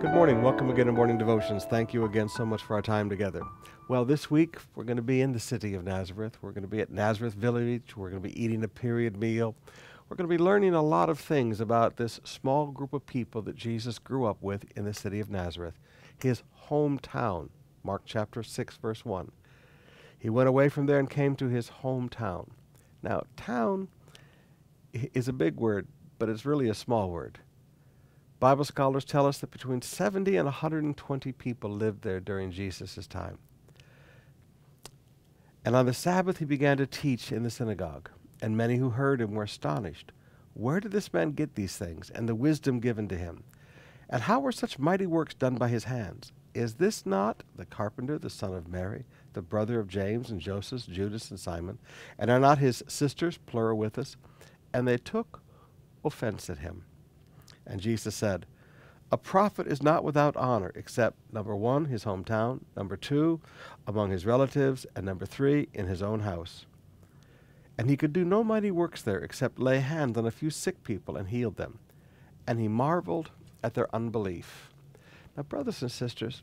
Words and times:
Good 0.00 0.14
morning. 0.14 0.40
Welcome 0.40 0.70
again 0.70 0.86
to 0.86 0.92
Morning 0.92 1.18
Devotions. 1.18 1.66
Thank 1.66 1.92
you 1.92 2.06
again 2.06 2.26
so 2.26 2.46
much 2.46 2.62
for 2.62 2.72
our 2.74 2.80
time 2.80 3.10
together. 3.10 3.42
Well, 3.86 4.06
this 4.06 4.30
week 4.30 4.56
we're 4.74 4.84
going 4.84 4.96
to 4.96 5.02
be 5.02 5.20
in 5.20 5.32
the 5.32 5.38
city 5.38 5.74
of 5.74 5.84
Nazareth. 5.84 6.38
We're 6.40 6.52
going 6.52 6.62
to 6.62 6.68
be 6.68 6.80
at 6.80 6.90
Nazareth 6.90 7.34
Village. 7.34 7.98
We're 7.98 8.08
going 8.08 8.22
to 8.22 8.26
be 8.26 8.42
eating 8.42 8.64
a 8.64 8.68
period 8.68 9.18
meal. 9.18 9.54
We're 10.08 10.16
going 10.16 10.26
to 10.26 10.34
be 10.34 10.42
learning 10.42 10.72
a 10.72 10.80
lot 10.80 11.10
of 11.10 11.18
things 11.20 11.60
about 11.60 11.98
this 11.98 12.18
small 12.24 12.68
group 12.68 12.94
of 12.94 13.04
people 13.04 13.42
that 13.42 13.56
Jesus 13.56 13.98
grew 13.98 14.24
up 14.24 14.38
with 14.40 14.64
in 14.74 14.86
the 14.86 14.94
city 14.94 15.20
of 15.20 15.28
Nazareth, 15.28 15.78
his 16.18 16.44
hometown. 16.70 17.50
Mark 17.84 18.00
chapter 18.06 18.42
6, 18.42 18.78
verse 18.78 19.04
1. 19.04 19.30
He 20.18 20.30
went 20.30 20.48
away 20.48 20.70
from 20.70 20.86
there 20.86 20.98
and 20.98 21.10
came 21.10 21.36
to 21.36 21.48
his 21.48 21.70
hometown. 21.82 22.48
Now, 23.02 23.24
town 23.36 23.88
is 24.94 25.28
a 25.28 25.34
big 25.34 25.56
word, 25.56 25.88
but 26.18 26.30
it's 26.30 26.46
really 26.46 26.70
a 26.70 26.74
small 26.74 27.10
word. 27.10 27.40
Bible 28.40 28.64
scholars 28.64 29.04
tell 29.04 29.26
us 29.26 29.38
that 29.38 29.50
between 29.50 29.82
70 29.82 30.34
and 30.36 30.46
120 30.46 31.32
people 31.32 31.70
lived 31.70 32.02
there 32.02 32.20
during 32.20 32.50
Jesus' 32.50 33.06
time. 33.06 33.36
And 35.62 35.76
on 35.76 35.84
the 35.84 35.92
Sabbath 35.92 36.38
he 36.38 36.46
began 36.46 36.78
to 36.78 36.86
teach 36.86 37.32
in 37.32 37.42
the 37.42 37.50
synagogue, 37.50 38.08
and 38.40 38.56
many 38.56 38.76
who 38.78 38.90
heard 38.90 39.20
him 39.20 39.32
were 39.32 39.44
astonished. 39.44 40.12
Where 40.54 40.80
did 40.80 40.90
this 40.90 41.12
man 41.12 41.32
get 41.32 41.54
these 41.54 41.76
things, 41.76 42.08
and 42.08 42.26
the 42.26 42.34
wisdom 42.34 42.80
given 42.80 43.08
to 43.08 43.16
him? 43.16 43.44
And 44.08 44.22
how 44.22 44.40
were 44.40 44.52
such 44.52 44.78
mighty 44.78 45.06
works 45.06 45.34
done 45.34 45.56
by 45.56 45.68
his 45.68 45.84
hands? 45.84 46.32
Is 46.54 46.74
this 46.74 47.04
not 47.04 47.42
the 47.54 47.66
carpenter, 47.66 48.18
the 48.18 48.30
son 48.30 48.54
of 48.54 48.66
Mary, 48.66 49.04
the 49.34 49.42
brother 49.42 49.78
of 49.78 49.86
James 49.86 50.30
and 50.30 50.40
Joseph, 50.40 50.86
Judas 50.86 51.30
and 51.30 51.38
Simon? 51.38 51.78
And 52.18 52.30
are 52.30 52.40
not 52.40 52.58
his 52.58 52.82
sisters, 52.88 53.38
plural, 53.44 53.76
with 53.76 53.98
us? 53.98 54.16
And 54.72 54.88
they 54.88 54.96
took 54.96 55.42
offense 56.02 56.48
at 56.48 56.58
him. 56.58 56.84
And 57.66 57.80
Jesus 57.80 58.14
said, 58.14 58.46
A 59.12 59.16
prophet 59.16 59.66
is 59.66 59.82
not 59.82 60.04
without 60.04 60.36
honor, 60.36 60.72
except 60.74 61.16
number 61.32 61.54
one, 61.54 61.86
his 61.86 62.04
hometown, 62.04 62.60
number 62.76 62.96
two, 62.96 63.40
among 63.86 64.10
his 64.10 64.26
relatives, 64.26 64.86
and 64.94 65.06
number 65.06 65.26
three, 65.26 65.68
in 65.72 65.86
his 65.86 66.02
own 66.02 66.20
house. 66.20 66.66
And 67.78 67.88
he 67.88 67.96
could 67.96 68.12
do 68.12 68.24
no 68.24 68.44
mighty 68.44 68.70
works 68.70 69.02
there, 69.02 69.20
except 69.20 69.58
lay 69.58 69.80
hands 69.80 70.18
on 70.18 70.26
a 70.26 70.30
few 70.30 70.50
sick 70.50 70.84
people 70.84 71.16
and 71.16 71.28
heal 71.28 71.50
them. 71.50 71.78
And 72.46 72.60
he 72.60 72.68
marveled 72.68 73.30
at 73.62 73.74
their 73.74 73.94
unbelief. 73.94 74.70
Now, 75.36 75.44
brothers 75.44 75.80
and 75.80 75.90
sisters, 75.90 76.42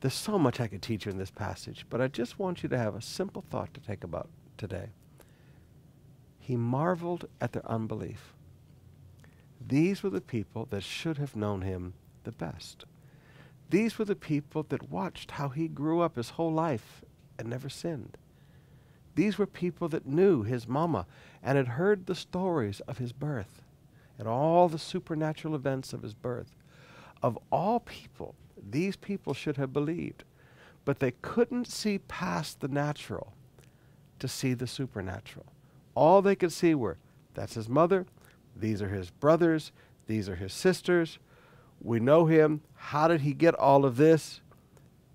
there's 0.00 0.14
so 0.14 0.38
much 0.38 0.60
I 0.60 0.68
could 0.68 0.82
teach 0.82 1.06
you 1.06 1.12
in 1.12 1.18
this 1.18 1.30
passage, 1.30 1.86
but 1.88 2.00
I 2.00 2.08
just 2.08 2.38
want 2.38 2.62
you 2.62 2.68
to 2.68 2.78
have 2.78 2.94
a 2.94 3.02
simple 3.02 3.44
thought 3.50 3.72
to 3.74 3.80
take 3.80 4.04
about 4.04 4.28
today. 4.56 4.90
He 6.38 6.56
marveled 6.56 7.26
at 7.40 7.52
their 7.52 7.68
unbelief. 7.68 8.32
These 9.68 10.02
were 10.02 10.10
the 10.10 10.22
people 10.22 10.66
that 10.70 10.82
should 10.82 11.18
have 11.18 11.36
known 11.36 11.60
him 11.60 11.92
the 12.24 12.32
best. 12.32 12.86
These 13.68 13.98
were 13.98 14.06
the 14.06 14.16
people 14.16 14.64
that 14.70 14.90
watched 14.90 15.32
how 15.32 15.50
he 15.50 15.68
grew 15.68 16.00
up 16.00 16.16
his 16.16 16.30
whole 16.30 16.52
life 16.52 17.02
and 17.38 17.50
never 17.50 17.68
sinned. 17.68 18.16
These 19.14 19.36
were 19.36 19.46
people 19.46 19.88
that 19.88 20.06
knew 20.06 20.42
his 20.42 20.66
mama 20.66 21.06
and 21.42 21.58
had 21.58 21.68
heard 21.68 22.06
the 22.06 22.14
stories 22.14 22.80
of 22.80 22.96
his 22.96 23.12
birth 23.12 23.60
and 24.18 24.26
all 24.26 24.68
the 24.68 24.78
supernatural 24.78 25.54
events 25.54 25.92
of 25.92 26.02
his 26.02 26.14
birth. 26.14 26.56
Of 27.22 27.38
all 27.52 27.80
people, 27.80 28.34
these 28.70 28.96
people 28.96 29.34
should 29.34 29.58
have 29.58 29.72
believed, 29.72 30.24
but 30.84 30.98
they 30.98 31.10
couldn't 31.20 31.66
see 31.66 31.98
past 31.98 32.60
the 32.60 32.68
natural 32.68 33.34
to 34.18 34.28
see 34.28 34.54
the 34.54 34.66
supernatural. 34.66 35.46
All 35.94 36.22
they 36.22 36.36
could 36.36 36.52
see 36.52 36.74
were 36.74 36.96
that's 37.34 37.54
his 37.54 37.68
mother, 37.68 38.06
these 38.58 38.82
are 38.82 38.88
his 38.88 39.10
brothers. 39.10 39.72
These 40.06 40.28
are 40.28 40.36
his 40.36 40.52
sisters. 40.52 41.18
We 41.80 42.00
know 42.00 42.26
him. 42.26 42.62
How 42.74 43.08
did 43.08 43.20
he 43.20 43.32
get 43.32 43.54
all 43.54 43.84
of 43.84 43.96
this? 43.96 44.40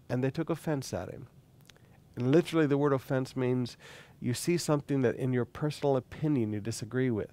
And 0.10 0.24
they 0.24 0.30
took 0.30 0.50
offense 0.50 0.94
at 0.94 1.10
him. 1.10 1.28
And 2.16 2.32
literally, 2.32 2.68
the 2.68 2.78
word 2.78 2.94
offense 2.94 3.36
means 3.36 3.76
you 4.22 4.34
see 4.34 4.58
something 4.58 5.02
that, 5.02 5.16
in 5.16 5.34
your 5.34 5.46
personal 5.46 5.98
opinion, 5.98 6.54
you 6.54 6.60
disagree 6.60 7.10
with. 7.10 7.32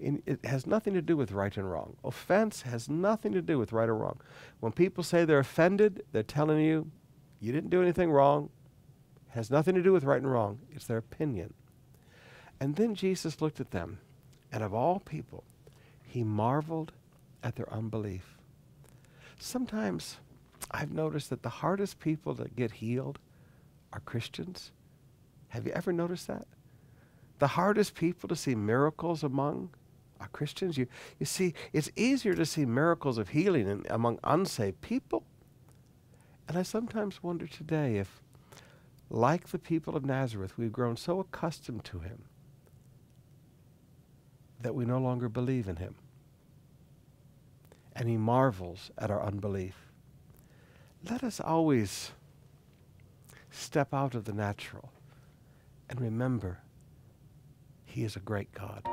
It 0.00 0.44
has 0.44 0.64
nothing 0.64 0.94
to 0.94 1.02
do 1.02 1.16
with 1.16 1.32
right 1.32 1.56
and 1.56 1.68
wrong. 1.68 1.96
Offense 2.04 2.62
has 2.62 2.88
nothing 2.88 3.32
to 3.32 3.42
do 3.42 3.58
with 3.58 3.72
right 3.72 3.88
or 3.88 3.96
wrong. 3.96 4.20
When 4.60 4.70
people 4.70 5.02
say 5.02 5.24
they're 5.24 5.40
offended, 5.40 6.04
they're 6.12 6.22
telling 6.22 6.60
you 6.60 6.90
you 7.40 7.52
didn't 7.52 7.70
do 7.70 7.82
anything 7.82 8.12
wrong. 8.12 8.50
It 9.28 9.34
has 9.34 9.50
nothing 9.50 9.74
to 9.74 9.82
do 9.82 9.92
with 9.92 10.04
right 10.04 10.22
and 10.22 10.30
wrong. 10.30 10.60
It's 10.70 10.86
their 10.86 10.98
opinion. 10.98 11.52
And 12.60 12.76
then 12.76 12.94
Jesus 12.94 13.42
looked 13.42 13.58
at 13.58 13.72
them 13.72 13.98
and 14.52 14.62
of 14.62 14.74
all 14.74 15.00
people, 15.00 15.44
he 16.02 16.24
marveled 16.24 16.92
at 17.42 17.56
their 17.56 17.72
unbelief. 17.72 18.36
Sometimes 19.38 20.18
I've 20.70 20.92
noticed 20.92 21.30
that 21.30 21.42
the 21.42 21.48
hardest 21.48 22.00
people 22.00 22.34
to 22.36 22.48
get 22.56 22.72
healed 22.72 23.18
are 23.92 24.00
Christians. 24.00 24.72
Have 25.48 25.66
you 25.66 25.72
ever 25.72 25.92
noticed 25.92 26.26
that? 26.26 26.46
The 27.38 27.48
hardest 27.48 27.94
people 27.94 28.28
to 28.28 28.36
see 28.36 28.54
miracles 28.54 29.22
among 29.22 29.70
are 30.20 30.28
Christians. 30.28 30.76
You, 30.76 30.88
you 31.18 31.26
see, 31.26 31.54
it's 31.72 31.90
easier 31.94 32.34
to 32.34 32.44
see 32.44 32.66
miracles 32.66 33.18
of 33.18 33.28
healing 33.28 33.68
in, 33.68 33.86
among 33.88 34.18
unsaved 34.24 34.80
people. 34.80 35.22
And 36.48 36.58
I 36.58 36.62
sometimes 36.62 37.22
wonder 37.22 37.46
today 37.46 37.98
if, 37.98 38.20
like 39.10 39.48
the 39.48 39.58
people 39.58 39.96
of 39.96 40.04
Nazareth, 40.04 40.58
we've 40.58 40.72
grown 40.72 40.96
so 40.96 41.20
accustomed 41.20 41.84
to 41.84 42.00
him 42.00 42.24
that 44.68 44.74
we 44.74 44.84
no 44.84 44.98
longer 44.98 45.30
believe 45.30 45.66
in 45.66 45.76
him. 45.76 45.94
And 47.96 48.06
he 48.06 48.18
marvels 48.18 48.90
at 48.98 49.10
our 49.10 49.24
unbelief. 49.24 49.74
Let 51.08 51.24
us 51.24 51.40
always 51.40 52.10
step 53.50 53.94
out 53.94 54.14
of 54.14 54.26
the 54.26 54.34
natural 54.34 54.92
and 55.88 56.02
remember 56.02 56.58
he 57.86 58.04
is 58.04 58.14
a 58.14 58.20
great 58.20 58.52
God. 58.52 58.86